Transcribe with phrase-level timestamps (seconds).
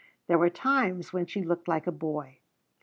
[0.25, 2.39] There were times when she looked like a boy.